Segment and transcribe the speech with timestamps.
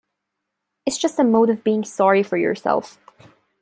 [0.87, 2.97] It's just a mode of being sorry for yourself.